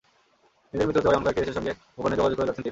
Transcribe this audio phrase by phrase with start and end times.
[0.71, 2.69] নিজেদের মিত্র হতে পারে—এমন কয়েকটি দেশের সঙ্গে গোপনে যোগাযোগও করে যাচ্ছেন তিনি।